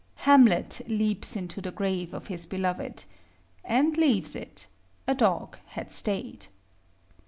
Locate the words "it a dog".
4.35-5.59